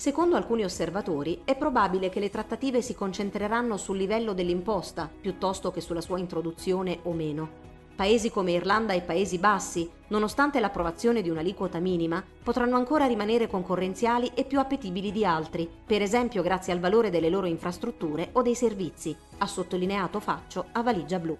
Secondo 0.00 0.36
alcuni 0.36 0.64
osservatori 0.64 1.42
è 1.44 1.54
probabile 1.58 2.08
che 2.08 2.20
le 2.20 2.30
trattative 2.30 2.80
si 2.80 2.94
concentreranno 2.94 3.76
sul 3.76 3.98
livello 3.98 4.32
dell'imposta 4.32 5.10
piuttosto 5.20 5.70
che 5.70 5.82
sulla 5.82 6.00
sua 6.00 6.18
introduzione 6.18 7.00
o 7.02 7.12
meno. 7.12 7.50
Paesi 7.96 8.30
come 8.30 8.52
Irlanda 8.52 8.94
e 8.94 9.02
Paesi 9.02 9.36
Bassi, 9.36 9.90
nonostante 10.08 10.58
l'approvazione 10.58 11.20
di 11.20 11.28
un'aliquota 11.28 11.80
minima, 11.80 12.24
potranno 12.42 12.76
ancora 12.76 13.04
rimanere 13.04 13.46
concorrenziali 13.46 14.30
e 14.34 14.46
più 14.46 14.58
appetibili 14.58 15.12
di 15.12 15.22
altri, 15.26 15.68
per 15.84 16.00
esempio 16.00 16.40
grazie 16.40 16.72
al 16.72 16.80
valore 16.80 17.10
delle 17.10 17.28
loro 17.28 17.44
infrastrutture 17.44 18.30
o 18.32 18.40
dei 18.40 18.54
servizi, 18.54 19.14
ha 19.36 19.46
sottolineato 19.46 20.18
Faccio 20.18 20.64
a 20.72 20.82
Valigia 20.82 21.18
Blu. 21.18 21.36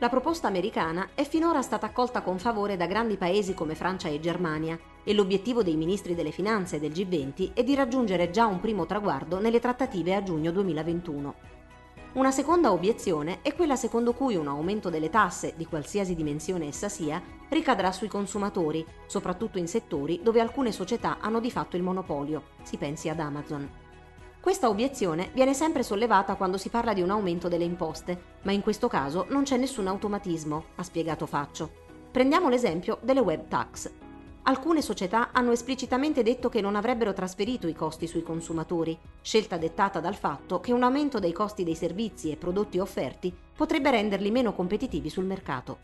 La 0.00 0.08
proposta 0.08 0.48
americana 0.48 1.10
è 1.14 1.24
finora 1.24 1.62
stata 1.62 1.86
accolta 1.86 2.22
con 2.22 2.40
favore 2.40 2.76
da 2.76 2.86
grandi 2.86 3.16
paesi 3.16 3.54
come 3.54 3.76
Francia 3.76 4.08
e 4.08 4.18
Germania 4.18 4.76
e 5.08 5.14
l'obiettivo 5.14 5.62
dei 5.62 5.74
ministri 5.74 6.14
delle 6.14 6.32
finanze 6.32 6.78
del 6.78 6.92
G20 6.92 7.54
è 7.54 7.64
di 7.64 7.74
raggiungere 7.74 8.28
già 8.28 8.44
un 8.44 8.60
primo 8.60 8.84
traguardo 8.84 9.40
nelle 9.40 9.58
trattative 9.58 10.14
a 10.14 10.22
giugno 10.22 10.52
2021. 10.52 11.34
Una 12.12 12.30
seconda 12.30 12.72
obiezione 12.72 13.38
è 13.40 13.54
quella 13.54 13.74
secondo 13.74 14.12
cui 14.12 14.36
un 14.36 14.48
aumento 14.48 14.90
delle 14.90 15.08
tasse, 15.08 15.54
di 15.56 15.64
qualsiasi 15.64 16.14
dimensione 16.14 16.66
essa 16.66 16.90
sia, 16.90 17.22
ricadrà 17.48 17.90
sui 17.90 18.08
consumatori, 18.08 18.84
soprattutto 19.06 19.56
in 19.56 19.66
settori 19.66 20.20
dove 20.22 20.40
alcune 20.40 20.72
società 20.72 21.16
hanno 21.20 21.40
di 21.40 21.50
fatto 21.50 21.76
il 21.76 21.82
monopolio, 21.82 22.48
si 22.62 22.76
pensi 22.76 23.08
ad 23.08 23.18
Amazon. 23.18 23.66
Questa 24.38 24.68
obiezione 24.68 25.30
viene 25.32 25.54
sempre 25.54 25.82
sollevata 25.82 26.34
quando 26.34 26.58
si 26.58 26.68
parla 26.68 26.92
di 26.92 27.00
un 27.00 27.08
aumento 27.08 27.48
delle 27.48 27.64
imposte, 27.64 28.36
ma 28.42 28.52
in 28.52 28.60
questo 28.60 28.88
caso 28.88 29.24
non 29.30 29.44
c'è 29.44 29.56
nessun 29.56 29.86
automatismo, 29.86 30.64
ha 30.74 30.82
spiegato 30.82 31.24
Faccio. 31.24 31.70
Prendiamo 32.10 32.50
l'esempio 32.50 32.98
delle 33.00 33.20
web 33.20 33.48
tax. 33.48 33.90
Alcune 34.48 34.80
società 34.80 35.28
hanno 35.32 35.52
esplicitamente 35.52 36.22
detto 36.22 36.48
che 36.48 36.62
non 36.62 36.74
avrebbero 36.74 37.12
trasferito 37.12 37.68
i 37.68 37.74
costi 37.74 38.06
sui 38.06 38.22
consumatori, 38.22 38.98
scelta 39.20 39.58
dettata 39.58 40.00
dal 40.00 40.14
fatto 40.14 40.58
che 40.58 40.72
un 40.72 40.82
aumento 40.82 41.18
dei 41.18 41.32
costi 41.32 41.64
dei 41.64 41.74
servizi 41.74 42.30
e 42.30 42.36
prodotti 42.36 42.78
offerti 42.78 43.30
potrebbe 43.54 43.90
renderli 43.90 44.30
meno 44.30 44.54
competitivi 44.54 45.10
sul 45.10 45.26
mercato. 45.26 45.80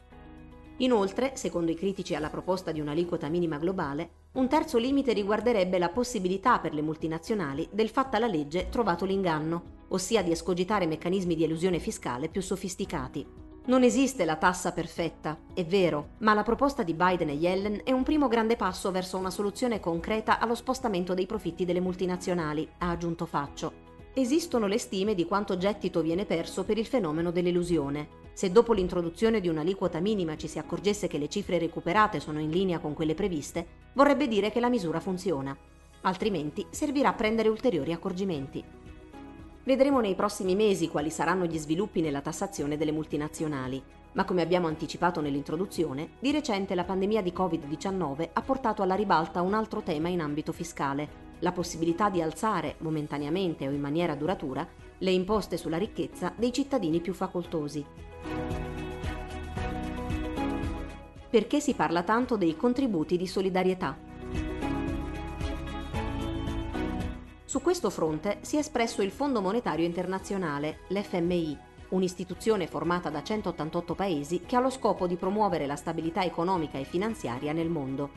Inoltre, 0.79 1.33
secondo 1.37 1.73
i 1.73 1.75
critici 1.75 2.15
alla 2.15 2.31
proposta 2.31 2.73
di 2.73 2.81
un'aliquota 2.81 3.29
minima 3.29 3.59
globale, 3.59 4.09
un 4.33 4.49
terzo 4.49 4.79
limite 4.79 5.13
riguarderebbe 5.13 5.79
la 5.79 5.91
possibilità 5.91 6.59
per 6.59 6.73
le 6.73 6.81
multinazionali 6.81 7.69
del 7.71 7.91
fatta 7.91 8.19
la 8.19 8.27
legge 8.27 8.71
trovato 8.71 9.05
l'inganno, 9.05 9.83
ossia 9.89 10.23
di 10.23 10.31
escogitare 10.31 10.87
meccanismi 10.87 11.35
di 11.35 11.45
elusione 11.45 11.79
fiscale 11.81 12.31
più 12.31 12.41
sofisticati. 12.41 13.44
Non 13.67 13.83
esiste 13.83 14.27
la 14.27 14.37
tassa 14.37 14.73
perfetta, 14.73 15.39
è 15.55 15.65
vero, 15.65 16.11
ma 16.19 16.35
la 16.35 16.43
proposta 16.43 16.83
di 16.83 16.93
Biden 16.93 17.31
e 17.31 17.33
Yellen 17.33 17.81
è 17.83 17.93
un 17.93 18.03
primo 18.03 18.29
grande 18.29 18.57
passo 18.57 18.91
verso 18.91 19.17
una 19.17 19.31
soluzione 19.31 19.81
concreta 19.81 20.39
allo 20.39 20.55
spostamento 20.55 21.15
dei 21.15 21.25
profitti 21.25 21.65
delle 21.65 21.81
multinazionali, 21.81 22.69
ha 22.81 22.91
aggiunto 22.91 23.25
Faccio. 23.25 23.73
Esistono 24.13 24.67
le 24.67 24.77
stime 24.77 25.15
di 25.15 25.25
quanto 25.25 25.57
gettito 25.57 26.03
viene 26.03 26.27
perso 26.27 26.65
per 26.65 26.77
il 26.77 26.85
fenomeno 26.85 27.31
dell'elusione. 27.31 28.23
Se 28.35 28.53
dopo 28.53 28.75
l'introduzione 28.75 29.41
di 29.41 29.49
un'aliquota 29.49 29.99
minima 29.99 30.37
ci 30.37 30.47
si 30.47 30.59
accorgesse 30.59 31.07
che 31.07 31.17
le 31.17 31.31
cifre 31.31 31.59
recuperate 31.59 32.21
sono 32.21 32.41
in 32.41 32.51
linea 32.51 32.81
con 32.81 32.93
quelle 32.93 33.15
previste, 33.15 33.67
vorrebbe 33.95 34.29
dire 34.29 34.53
che 34.53 34.61
la 34.61 34.69
misura 34.69 35.01
funziona. 35.01 35.57
Altrimenti 36.03 36.67
servirà 36.69 37.15
prendere 37.15 37.49
ulteriori 37.49 37.93
accorgimenti. 37.95 38.84
Vedremo 39.65 40.01
nei 40.01 40.15
prossimi 40.15 40.55
mesi 40.55 40.89
quali 40.89 41.09
saranno 41.09 41.47
gli 41.47 41.57
sviluppi 41.57 42.03
nella 42.03 42.21
tassazione 42.21 42.77
delle 42.77 42.93
multinazionali, 42.93 43.83
ma 44.13 44.27
come 44.27 44.43
abbiamo 44.43 44.67
anticipato 44.67 45.23
nell'introduzione, 45.23 46.11
di 46.19 46.31
recente 46.31 46.75
la 46.75 46.85
pandemia 46.85 47.23
di 47.23 47.33
Covid-19 47.35 48.29
ha 48.35 48.43
portato 48.43 48.83
alla 48.83 48.95
ribalta 48.95 49.41
un 49.41 49.55
altro 49.55 49.81
tema 49.81 50.11
in 50.11 50.21
ambito 50.21 50.53
fiscale, 50.53 51.33
la 51.39 51.51
possibilità 51.53 52.11
di 52.11 52.21
alzare, 52.21 52.75
momentaneamente 52.81 53.67
o 53.67 53.71
in 53.71 53.81
maniera 53.81 54.15
duratura, 54.15 54.69
le 54.99 55.11
imposte 55.11 55.57
sulla 55.57 55.79
ricchezza 55.79 56.35
dei 56.37 56.53
cittadini 56.53 57.01
più 57.01 57.15
facoltosi. 57.15 57.85
Perché 61.31 61.61
si 61.61 61.73
parla 61.73 62.03
tanto 62.03 62.37
dei 62.37 62.55
contributi 62.55 63.17
di 63.17 63.27
solidarietà? 63.27 64.13
Su 67.55 67.63
questo 67.63 67.89
fronte 67.89 68.39
si 68.41 68.57
è 68.57 68.59
espresso 68.59 69.01
il 69.01 69.13
Fondo 69.13 69.41
Monetario 69.41 69.87
Internazionale, 69.87 70.81
l'FMI, 70.89 71.57
un'istituzione 71.91 72.67
formata 72.67 73.11
da 73.11 73.23
188 73.23 73.95
paesi 73.95 74.41
che 74.41 74.57
ha 74.57 74.59
lo 74.59 74.71
scopo 74.71 75.07
di 75.07 75.15
promuovere 75.15 75.65
la 75.65 75.77
stabilità 75.77 76.25
economica 76.25 76.79
e 76.79 76.83
finanziaria 76.83 77.53
nel 77.53 77.69
mondo. 77.69 78.11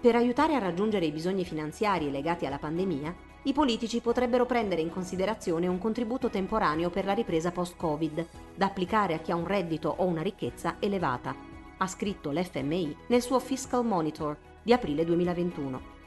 Per 0.00 0.14
aiutare 0.14 0.54
a 0.54 0.60
raggiungere 0.60 1.04
i 1.04 1.10
bisogni 1.10 1.44
finanziari 1.44 2.12
legati 2.12 2.46
alla 2.46 2.60
pandemia, 2.60 3.12
i 3.42 3.52
politici 3.52 3.98
potrebbero 3.98 4.46
prendere 4.46 4.82
in 4.82 4.90
considerazione 4.90 5.66
un 5.66 5.78
contributo 5.78 6.30
temporaneo 6.30 6.90
per 6.90 7.06
la 7.06 7.12
ripresa 7.12 7.50
post-Covid, 7.50 8.24
da 8.54 8.66
applicare 8.66 9.14
a 9.14 9.18
chi 9.18 9.32
ha 9.32 9.34
un 9.34 9.48
reddito 9.48 9.92
o 9.96 10.04
una 10.04 10.22
ricchezza 10.22 10.76
elevata, 10.78 11.34
ha 11.76 11.86
scritto 11.88 12.30
l'FMI 12.30 12.96
nel 13.08 13.20
suo 13.20 13.40
Fiscal 13.40 13.84
Monitor 13.84 14.36
di 14.62 14.72
aprile 14.72 15.04
2021. 15.04 15.98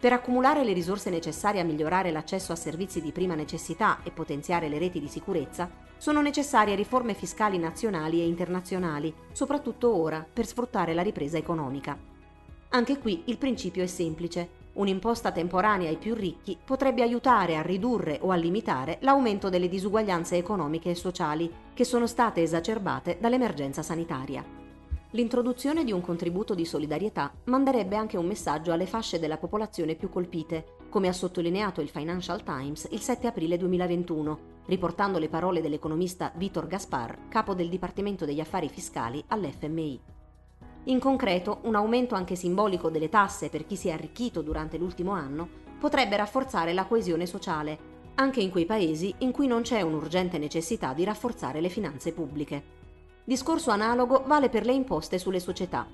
Per 0.00 0.12
accumulare 0.12 0.64
le 0.64 0.72
risorse 0.72 1.08
necessarie 1.08 1.60
a 1.60 1.64
migliorare 1.64 2.10
l'accesso 2.10 2.52
a 2.52 2.56
servizi 2.56 3.00
di 3.00 3.10
prima 3.10 3.34
necessità 3.34 4.00
e 4.02 4.10
potenziare 4.10 4.68
le 4.68 4.78
reti 4.78 5.00
di 5.00 5.08
sicurezza, 5.08 5.70
sono 5.96 6.20
necessarie 6.20 6.74
riforme 6.74 7.14
fiscali 7.14 7.56
nazionali 7.56 8.20
e 8.20 8.26
internazionali, 8.26 9.14
soprattutto 9.32 9.94
ora, 9.94 10.26
per 10.30 10.46
sfruttare 10.46 10.92
la 10.92 11.02
ripresa 11.02 11.38
economica. 11.38 11.96
Anche 12.70 12.98
qui 12.98 13.22
il 13.26 13.38
principio 13.38 13.82
è 13.82 13.86
semplice. 13.86 14.62
Un'imposta 14.74 15.30
temporanea 15.30 15.88
ai 15.88 15.96
più 15.96 16.14
ricchi 16.14 16.58
potrebbe 16.62 17.02
aiutare 17.02 17.56
a 17.56 17.62
ridurre 17.62 18.18
o 18.20 18.30
a 18.30 18.34
limitare 18.34 18.98
l'aumento 19.02 19.48
delle 19.48 19.68
disuguaglianze 19.68 20.36
economiche 20.36 20.90
e 20.90 20.94
sociali 20.96 21.50
che 21.72 21.84
sono 21.84 22.08
state 22.08 22.42
esacerbate 22.42 23.18
dall'emergenza 23.20 23.82
sanitaria. 23.82 24.63
L'introduzione 25.14 25.84
di 25.84 25.92
un 25.92 26.00
contributo 26.00 26.56
di 26.56 26.64
solidarietà 26.64 27.32
manderebbe 27.44 27.94
anche 27.94 28.16
un 28.16 28.26
messaggio 28.26 28.72
alle 28.72 28.84
fasce 28.84 29.20
della 29.20 29.36
popolazione 29.36 29.94
più 29.94 30.08
colpite, 30.08 30.74
come 30.88 31.06
ha 31.06 31.12
sottolineato 31.12 31.80
il 31.80 31.88
Financial 31.88 32.42
Times 32.42 32.88
il 32.90 32.98
7 32.98 33.28
aprile 33.28 33.56
2021, 33.56 34.38
riportando 34.66 35.20
le 35.20 35.28
parole 35.28 35.60
dell'economista 35.60 36.32
Vitor 36.34 36.66
Gaspar, 36.66 37.28
capo 37.28 37.54
del 37.54 37.68
Dipartimento 37.68 38.24
degli 38.24 38.40
Affari 38.40 38.68
Fiscali 38.68 39.22
all'FMI. 39.28 40.00
In 40.86 40.98
concreto, 40.98 41.60
un 41.62 41.76
aumento 41.76 42.16
anche 42.16 42.34
simbolico 42.34 42.90
delle 42.90 43.08
tasse 43.08 43.50
per 43.50 43.66
chi 43.66 43.76
si 43.76 43.86
è 43.86 43.92
arricchito 43.92 44.42
durante 44.42 44.78
l'ultimo 44.78 45.12
anno 45.12 45.48
potrebbe 45.78 46.16
rafforzare 46.16 46.72
la 46.72 46.86
coesione 46.86 47.26
sociale, 47.26 47.78
anche 48.16 48.40
in 48.40 48.50
quei 48.50 48.66
paesi 48.66 49.14
in 49.18 49.30
cui 49.30 49.46
non 49.46 49.62
c'è 49.62 49.80
un'urgente 49.80 50.38
necessità 50.38 50.92
di 50.92 51.04
rafforzare 51.04 51.60
le 51.60 51.68
finanze 51.68 52.12
pubbliche. 52.12 52.73
Discorso 53.26 53.70
analogo 53.70 54.22
vale 54.26 54.50
per 54.50 54.66
le 54.66 54.74
imposte 54.74 55.18
sulle 55.18 55.40
società. 55.40 55.86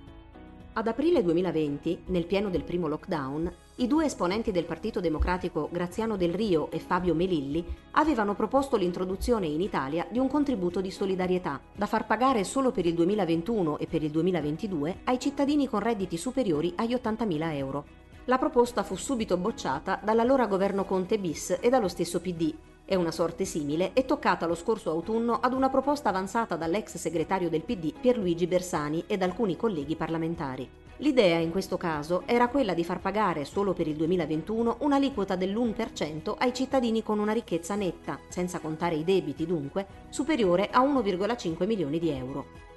Ad 0.72 0.88
aprile 0.88 1.22
2020, 1.22 2.02
nel 2.06 2.26
pieno 2.26 2.50
del 2.50 2.64
primo 2.64 2.88
lockdown, 2.88 3.52
i 3.76 3.86
due 3.86 4.06
esponenti 4.06 4.50
del 4.50 4.64
Partito 4.64 4.98
Democratico 4.98 5.68
Graziano 5.70 6.16
Del 6.16 6.34
Rio 6.34 6.72
e 6.72 6.80
Fabio 6.80 7.14
Melilli 7.14 7.64
avevano 7.92 8.34
proposto 8.34 8.76
l'introduzione 8.76 9.46
in 9.46 9.60
Italia 9.60 10.08
di 10.10 10.18
un 10.18 10.26
contributo 10.26 10.80
di 10.80 10.90
solidarietà 10.90 11.60
da 11.72 11.86
far 11.86 12.04
pagare 12.04 12.42
solo 12.42 12.72
per 12.72 12.84
il 12.84 12.94
2021 12.94 13.78
e 13.78 13.86
per 13.86 14.02
il 14.02 14.10
2022 14.10 15.02
ai 15.04 15.20
cittadini 15.20 15.68
con 15.68 15.78
redditi 15.78 16.16
superiori 16.16 16.72
agli 16.74 16.94
80.000 16.94 17.54
euro. 17.54 17.84
La 18.24 18.38
proposta 18.38 18.82
fu 18.82 18.96
subito 18.96 19.36
bocciata 19.36 20.00
dall'allora 20.02 20.48
governo 20.48 20.84
Conte 20.84 21.16
bis 21.18 21.58
e 21.60 21.68
dallo 21.68 21.88
stesso 21.88 22.20
PD, 22.20 22.52
e 22.90 22.96
una 22.96 23.12
sorte 23.12 23.44
simile 23.44 23.92
è 23.92 24.04
toccata 24.04 24.46
lo 24.46 24.56
scorso 24.56 24.90
autunno 24.90 25.38
ad 25.40 25.52
una 25.52 25.68
proposta 25.68 26.08
avanzata 26.08 26.56
dall'ex 26.56 26.96
segretario 26.96 27.48
del 27.48 27.62
PD 27.62 27.92
Pierluigi 27.92 28.48
Bersani 28.48 29.04
ed 29.06 29.22
alcuni 29.22 29.54
colleghi 29.54 29.94
parlamentari. 29.94 30.68
L'idea 30.96 31.38
in 31.38 31.52
questo 31.52 31.76
caso 31.76 32.24
era 32.26 32.48
quella 32.48 32.74
di 32.74 32.82
far 32.82 32.98
pagare 32.98 33.44
solo 33.44 33.74
per 33.74 33.86
il 33.86 33.94
2021 33.94 34.78
un'aliquota 34.80 35.36
dell'1% 35.36 36.34
ai 36.36 36.52
cittadini 36.52 37.04
con 37.04 37.20
una 37.20 37.32
ricchezza 37.32 37.76
netta, 37.76 38.18
senza 38.28 38.58
contare 38.58 38.96
i 38.96 39.04
debiti 39.04 39.46
dunque, 39.46 39.86
superiore 40.08 40.68
a 40.68 40.82
1,5 40.82 41.66
milioni 41.66 42.00
di 42.00 42.10
euro. 42.10 42.69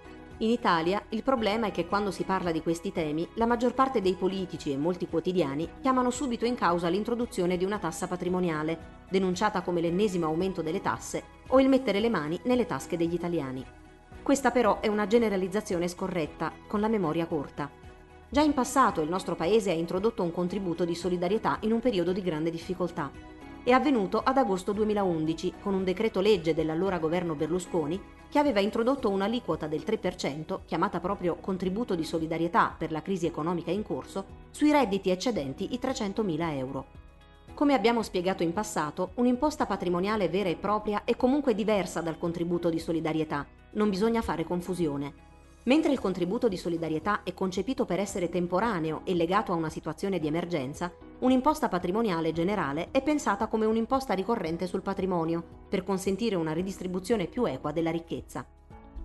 In 0.44 0.50
Italia 0.50 1.02
il 1.10 1.24
problema 1.24 1.68
è 1.68 1.72
che 1.72 1.88
quando 1.88 2.12
si 2.12 2.26
parla 2.26 2.52
di 2.52 2.62
questi 2.62 2.92
temi, 2.92 3.26
la 3.36 3.46
maggior 3.46 3.74
parte 3.74 4.02
dei 4.02 4.16
politici 4.16 4.74
e 4.74 4.78
molti 4.78 5.08
quotidiani 5.08 5.70
chiamano 5.80 6.10
subito 6.10 6.44
in 6.44 6.56
causa 6.56 6.90
l'introduzione 6.90 7.56
di 7.56 7.64
una 7.64 7.80
tassa 7.80 8.08
patrimoniale, 8.08 9.06
denunciata 9.10 9.62
come 9.62 9.80
l'ennesimo 9.80 10.26
aumento 10.26 10.62
delle 10.62 10.82
tasse 10.82 11.24
o 11.48 11.62
il 11.62 11.70
mettere 11.70 12.02
le 12.02 12.10
mani 12.10 12.38
nelle 12.44 12.66
tasche 12.66 12.98
degli 12.98 13.14
italiani. 13.14 13.66
Questa 14.22 14.52
però 14.52 14.82
è 14.82 14.88
una 14.90 15.08
generalizzazione 15.08 15.88
scorretta, 15.88 16.52
con 16.68 16.82
la 16.82 16.90
memoria 16.90 17.26
corta. 17.26 17.70
Già 18.28 18.42
in 18.42 18.54
passato 18.54 19.00
il 19.00 19.08
nostro 19.08 19.38
paese 19.38 19.72
ha 19.72 19.76
introdotto 19.76 20.24
un 20.24 20.32
contributo 20.34 20.84
di 20.84 20.94
solidarietà 20.94 21.56
in 21.62 21.72
un 21.72 21.80
periodo 21.80 22.12
di 22.12 22.22
grande 22.22 22.52
difficoltà 22.52 23.34
è 23.64 23.72
avvenuto 23.72 24.20
ad 24.20 24.38
agosto 24.38 24.74
2011 24.74 25.54
con 25.62 25.74
un 25.74 25.86
decreto 25.86 26.20
legge 26.20 26.54
dell'allora 26.54 27.00
governo 27.00 27.34
Berlusconi 27.34 28.00
che 28.30 28.38
aveva 28.38 28.60
introdotto 28.60 29.10
un'aliquota 29.10 29.68
del 29.68 29.84
3%, 29.86 30.62
chiamata 30.66 31.00
proprio 31.00 31.36
contributo 31.36 31.96
di 31.96 32.04
solidarietà 32.04 32.76
per 32.78 32.92
la 32.92 33.02
crisi 33.02 33.26
economica 33.26 33.72
in 33.72 33.84
corso, 33.84 34.26
sui 34.52 34.72
redditi 34.72 35.12
eccedenti 35.12 35.74
i 35.74 35.80
300.000 35.82 36.58
euro. 36.58 36.86
Come 37.54 37.74
abbiamo 37.74 38.02
spiegato 38.02 38.44
in 38.44 38.52
passato, 38.52 39.12
un'imposta 39.16 39.66
patrimoniale 39.66 40.28
vera 40.28 40.50
e 40.50 40.56
propria 40.56 41.04
è 41.06 41.16
comunque 41.16 41.56
diversa 41.56 42.02
dal 42.02 42.18
contributo 42.18 42.70
di 42.70 42.80
solidarietà, 42.80 43.46
non 43.74 43.90
bisogna 43.90 44.22
fare 44.22 44.44
confusione. 44.44 45.33
Mentre 45.66 45.94
il 45.94 46.00
contributo 46.00 46.50
di 46.50 46.58
solidarietà 46.58 47.24
è 47.24 47.34
concepito 47.34 47.86
per 47.86 48.00
essere 48.00 48.28
temporaneo 48.28 49.02
e 49.06 49.16
legato 49.16 49.54
a 49.54 49.56
una 49.56 49.70
situazione 49.70 50.20
di 50.20 50.28
emergenza, 50.28 50.92
un'imposta 51.20 51.70
patrimoniale 51.70 52.34
generale 52.34 52.90
è 52.92 53.02
pensata 53.02 53.48
come 53.48 53.66
un'imposta 53.66 54.14
ricorrente 54.14 54.68
sul 54.68 54.82
patrimonio, 54.82 55.42
per 55.70 55.86
consentire 55.86 56.36
una 56.36 56.52
ridistribuzione 56.52 57.28
più 57.28 57.46
equa 57.46 57.72
della 57.72 57.92
ricchezza. 57.92 58.46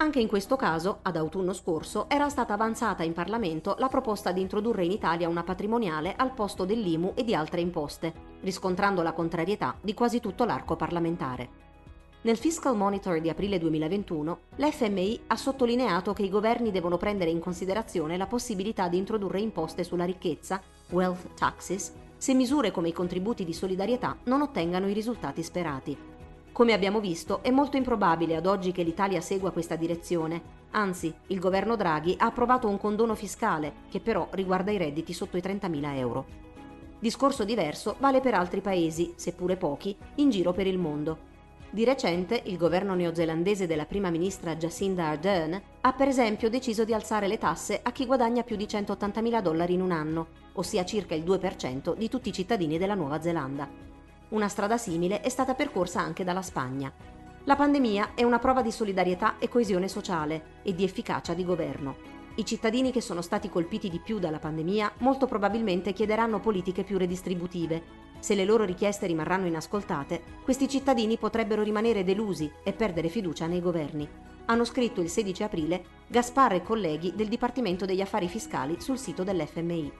Anche 0.00 0.20
in 0.20 0.26
questo 0.26 0.56
caso, 0.56 0.98
ad 1.02 1.16
autunno 1.16 1.52
scorso, 1.52 2.08
era 2.08 2.28
stata 2.28 2.54
avanzata 2.54 3.04
in 3.04 3.12
Parlamento 3.12 3.76
la 3.78 3.88
proposta 3.88 4.32
di 4.32 4.40
introdurre 4.40 4.84
in 4.84 4.90
Italia 4.90 5.28
una 5.28 5.44
patrimoniale 5.44 6.14
al 6.16 6.32
posto 6.32 6.64
dell'IMU 6.64 7.12
e 7.14 7.22
di 7.22 7.34
altre 7.36 7.60
imposte, 7.60 8.12
riscontrando 8.40 9.02
la 9.02 9.12
contrarietà 9.12 9.76
di 9.80 9.94
quasi 9.94 10.18
tutto 10.20 10.44
l'arco 10.44 10.74
parlamentare. 10.74 11.66
Nel 12.20 12.36
Fiscal 12.36 12.76
Monitor 12.76 13.20
di 13.20 13.28
aprile 13.28 13.60
2021, 13.60 14.38
l'FMI 14.56 15.20
ha 15.28 15.36
sottolineato 15.36 16.12
che 16.12 16.24
i 16.24 16.28
governi 16.28 16.72
devono 16.72 16.96
prendere 16.96 17.30
in 17.30 17.38
considerazione 17.38 18.16
la 18.16 18.26
possibilità 18.26 18.88
di 18.88 18.96
introdurre 18.96 19.38
imposte 19.38 19.84
sulla 19.84 20.04
ricchezza, 20.04 20.60
wealth 20.90 21.34
taxes, 21.34 21.92
se 22.16 22.34
misure 22.34 22.72
come 22.72 22.88
i 22.88 22.92
contributi 22.92 23.44
di 23.44 23.52
solidarietà 23.52 24.16
non 24.24 24.42
ottengano 24.42 24.88
i 24.88 24.94
risultati 24.94 25.44
sperati. 25.44 25.96
Come 26.50 26.72
abbiamo 26.72 26.98
visto, 26.98 27.40
è 27.44 27.52
molto 27.52 27.76
improbabile 27.76 28.34
ad 28.34 28.46
oggi 28.46 28.72
che 28.72 28.82
l'Italia 28.82 29.20
segua 29.20 29.52
questa 29.52 29.76
direzione, 29.76 30.42
anzi, 30.72 31.14
il 31.28 31.38
governo 31.38 31.76
Draghi 31.76 32.16
ha 32.18 32.26
approvato 32.26 32.66
un 32.66 32.78
condono 32.78 33.14
fiscale 33.14 33.74
che 33.88 34.00
però 34.00 34.26
riguarda 34.32 34.72
i 34.72 34.76
redditi 34.76 35.12
sotto 35.12 35.36
i 35.36 35.40
30.000 35.40 35.94
euro. 35.94 36.26
Discorso 36.98 37.44
diverso 37.44 37.94
vale 38.00 38.20
per 38.20 38.34
altri 38.34 38.60
paesi, 38.60 39.12
seppure 39.14 39.56
pochi, 39.56 39.96
in 40.16 40.30
giro 40.30 40.52
per 40.52 40.66
il 40.66 40.78
mondo. 40.78 41.27
Di 41.70 41.84
recente 41.84 42.40
il 42.46 42.56
governo 42.56 42.94
neozelandese 42.94 43.66
della 43.66 43.84
prima 43.84 44.08
ministra 44.08 44.56
Jacinda 44.56 45.08
Ardern 45.08 45.60
ha 45.82 45.92
per 45.92 46.08
esempio 46.08 46.48
deciso 46.48 46.82
di 46.84 46.94
alzare 46.94 47.28
le 47.28 47.36
tasse 47.36 47.80
a 47.82 47.92
chi 47.92 48.06
guadagna 48.06 48.42
più 48.42 48.56
di 48.56 48.64
180.000 48.64 49.42
dollari 49.42 49.74
in 49.74 49.82
un 49.82 49.90
anno, 49.90 50.28
ossia 50.54 50.86
circa 50.86 51.14
il 51.14 51.24
2% 51.24 51.94
di 51.94 52.08
tutti 52.08 52.30
i 52.30 52.32
cittadini 52.32 52.78
della 52.78 52.94
Nuova 52.94 53.20
Zelanda. 53.20 53.68
Una 54.30 54.48
strada 54.48 54.78
simile 54.78 55.20
è 55.20 55.28
stata 55.28 55.52
percorsa 55.52 56.00
anche 56.00 56.24
dalla 56.24 56.40
Spagna. 56.40 56.90
La 57.44 57.54
pandemia 57.56 58.12
è 58.14 58.22
una 58.22 58.38
prova 58.38 58.62
di 58.62 58.72
solidarietà 58.72 59.38
e 59.38 59.50
coesione 59.50 59.88
sociale 59.88 60.60
e 60.62 60.74
di 60.74 60.84
efficacia 60.84 61.34
di 61.34 61.44
governo. 61.44 62.16
I 62.36 62.46
cittadini 62.46 62.92
che 62.92 63.02
sono 63.02 63.20
stati 63.20 63.50
colpiti 63.50 63.90
di 63.90 63.98
più 63.98 64.18
dalla 64.18 64.38
pandemia 64.38 64.92
molto 64.98 65.26
probabilmente 65.26 65.92
chiederanno 65.92 66.40
politiche 66.40 66.84
più 66.84 66.96
redistributive 66.96 68.07
se 68.20 68.34
le 68.34 68.44
loro 68.44 68.64
richieste 68.64 69.06
rimarranno 69.06 69.46
inascoltate, 69.46 70.22
questi 70.42 70.68
cittadini 70.68 71.16
potrebbero 71.18 71.62
rimanere 71.62 72.04
delusi 72.04 72.50
e 72.62 72.72
perdere 72.72 73.08
fiducia 73.08 73.46
nei 73.46 73.60
governi. 73.60 74.08
Hanno 74.46 74.64
scritto 74.64 75.00
il 75.00 75.10
16 75.10 75.42
aprile 75.42 75.84
Gaspar 76.06 76.54
e 76.54 76.62
colleghi 76.62 77.12
del 77.14 77.28
Dipartimento 77.28 77.84
degli 77.84 78.00
Affari 78.00 78.28
Fiscali 78.28 78.80
sul 78.80 78.98
sito 78.98 79.22
dell'FMI. 79.22 79.92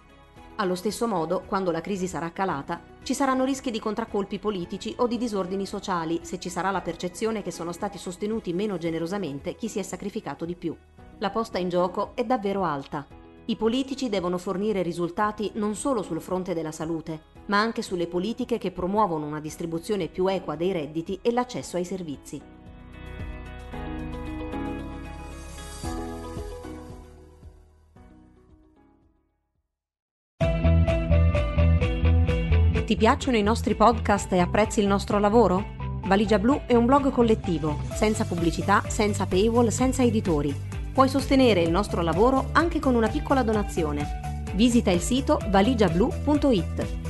Allo 0.60 0.74
stesso 0.74 1.06
modo, 1.06 1.44
quando 1.46 1.70
la 1.70 1.80
crisi 1.80 2.08
sarà 2.08 2.32
calata, 2.32 2.80
ci 3.04 3.14
saranno 3.14 3.44
rischi 3.44 3.70
di 3.70 3.78
contraccolpi 3.78 4.40
politici 4.40 4.92
o 4.98 5.06
di 5.06 5.16
disordini 5.16 5.66
sociali 5.66 6.20
se 6.22 6.40
ci 6.40 6.48
sarà 6.48 6.72
la 6.72 6.80
percezione 6.80 7.42
che 7.42 7.52
sono 7.52 7.70
stati 7.70 7.96
sostenuti 7.96 8.52
meno 8.52 8.76
generosamente 8.76 9.54
chi 9.54 9.68
si 9.68 9.78
è 9.78 9.82
sacrificato 9.82 10.44
di 10.44 10.56
più. 10.56 10.76
La 11.18 11.30
posta 11.30 11.58
in 11.58 11.68
gioco 11.68 12.10
è 12.14 12.24
davvero 12.24 12.64
alta. 12.64 13.06
I 13.44 13.54
politici 13.56 14.08
devono 14.08 14.36
fornire 14.36 14.82
risultati 14.82 15.52
non 15.54 15.76
solo 15.76 16.02
sul 16.02 16.20
fronte 16.20 16.54
della 16.54 16.72
salute, 16.72 17.37
ma 17.48 17.60
anche 17.60 17.82
sulle 17.82 18.06
politiche 18.06 18.56
che 18.56 18.70
promuovono 18.70 19.26
una 19.26 19.40
distribuzione 19.40 20.08
più 20.08 20.26
equa 20.26 20.56
dei 20.56 20.72
redditi 20.72 21.18
e 21.20 21.32
l'accesso 21.32 21.76
ai 21.76 21.84
servizi. 21.84 22.40
Ti 32.88 32.96
piacciono 32.96 33.36
i 33.36 33.42
nostri 33.42 33.74
podcast 33.74 34.32
e 34.32 34.38
apprezzi 34.38 34.80
il 34.80 34.86
nostro 34.86 35.18
lavoro? 35.18 35.76
Valigia 36.06 36.38
Blu 36.38 36.62
è 36.64 36.74
un 36.74 36.86
blog 36.86 37.10
collettivo, 37.10 37.80
senza 37.92 38.24
pubblicità, 38.24 38.82
senza 38.88 39.26
paywall, 39.26 39.68
senza 39.68 40.02
editori. 40.02 40.54
Puoi 40.94 41.06
sostenere 41.06 41.60
il 41.60 41.70
nostro 41.70 42.00
lavoro 42.00 42.48
anche 42.52 42.80
con 42.80 42.94
una 42.94 43.08
piccola 43.08 43.42
donazione. 43.42 44.42
Visita 44.54 44.90
il 44.90 45.00
sito 45.00 45.38
valigiablu.it. 45.50 47.07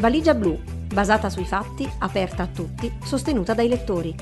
Valigia 0.00 0.32
blu, 0.32 0.58
basata 0.94 1.28
sui 1.28 1.44
fatti, 1.44 1.86
aperta 1.98 2.44
a 2.44 2.46
tutti, 2.46 2.90
sostenuta 3.04 3.52
dai 3.52 3.68
lettori. 3.68 4.14